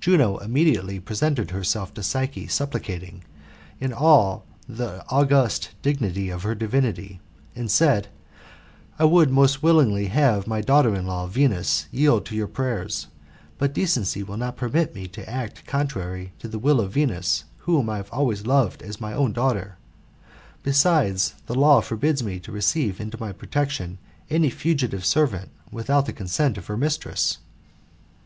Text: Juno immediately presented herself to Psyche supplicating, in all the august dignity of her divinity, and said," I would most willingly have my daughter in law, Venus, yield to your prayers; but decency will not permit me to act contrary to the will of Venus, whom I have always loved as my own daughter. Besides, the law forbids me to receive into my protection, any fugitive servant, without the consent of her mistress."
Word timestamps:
Juno 0.00 0.36
immediately 0.36 1.00
presented 1.00 1.50
herself 1.50 1.94
to 1.94 2.02
Psyche 2.02 2.46
supplicating, 2.46 3.24
in 3.80 3.90
all 3.90 4.44
the 4.68 5.02
august 5.08 5.70
dignity 5.80 6.28
of 6.28 6.42
her 6.42 6.54
divinity, 6.54 7.22
and 7.56 7.70
said," 7.70 8.08
I 8.98 9.06
would 9.06 9.30
most 9.30 9.62
willingly 9.62 10.08
have 10.08 10.46
my 10.46 10.60
daughter 10.60 10.94
in 10.94 11.06
law, 11.06 11.26
Venus, 11.26 11.86
yield 11.90 12.26
to 12.26 12.36
your 12.36 12.48
prayers; 12.48 13.06
but 13.56 13.72
decency 13.72 14.22
will 14.22 14.36
not 14.36 14.58
permit 14.58 14.94
me 14.94 15.08
to 15.08 15.26
act 15.26 15.66
contrary 15.66 16.34
to 16.38 16.48
the 16.48 16.58
will 16.58 16.78
of 16.78 16.92
Venus, 16.92 17.44
whom 17.60 17.88
I 17.88 17.96
have 17.96 18.12
always 18.12 18.44
loved 18.44 18.82
as 18.82 19.00
my 19.00 19.14
own 19.14 19.32
daughter. 19.32 19.78
Besides, 20.62 21.32
the 21.46 21.54
law 21.54 21.80
forbids 21.80 22.22
me 22.22 22.38
to 22.40 22.52
receive 22.52 23.00
into 23.00 23.16
my 23.18 23.32
protection, 23.32 23.96
any 24.28 24.50
fugitive 24.50 25.06
servant, 25.06 25.48
without 25.70 26.04
the 26.04 26.12
consent 26.12 26.58
of 26.58 26.66
her 26.66 26.76
mistress." 26.76 27.38